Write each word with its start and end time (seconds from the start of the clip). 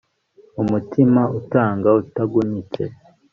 umutima 0.61 1.21
utanga 1.39 1.89
utagunitse 2.01 2.83